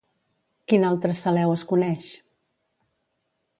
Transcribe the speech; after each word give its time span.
Quin 0.71 0.85
altre 0.91 1.17
Celeu 1.19 1.53
es 1.57 1.67
coneix? 1.73 2.09